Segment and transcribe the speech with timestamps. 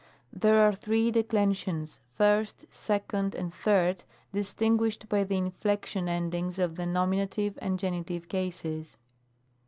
[0.33, 6.87] There are three declensions, first, second, and third, distinguished by the inflection endings of the
[6.87, 7.13] Nom.
[7.13, 8.03] and Gen.
[8.03, 8.97] cases.